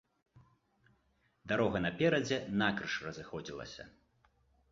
Дарога 1.51 1.77
наперадзе 1.87 2.37
накрыж 2.61 2.97
разыходзілася. 3.09 3.83